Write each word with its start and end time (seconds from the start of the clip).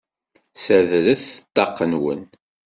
Ssadret 0.55 1.25
ṭṭaq-nwen! 1.45 2.21